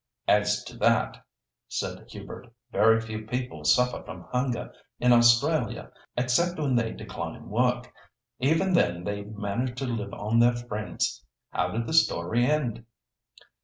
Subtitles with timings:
[0.27, 1.23] "As to that,"
[1.67, 7.93] said Hubert, "very few people suffer from hunger in Australia, except when they decline work.
[8.39, 11.23] Even then, they manage to live on their friends.
[11.51, 12.83] How did the story end?"